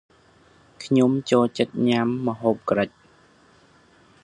[0.83, 2.89] ខ្ញុំចូលចិត្តញ៉ាំម្ហូបក្រិច។